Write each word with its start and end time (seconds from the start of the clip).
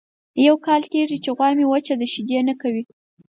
یو 0.45 0.55
کال 0.65 0.81
کېږي 0.91 1.17
چې 1.23 1.29
غوا 1.35 1.49
مې 1.57 1.65
وچه 1.67 1.93
ده 1.99 2.05
شیدې 2.13 2.39
نه 2.47 2.53
کوي. 2.61 2.83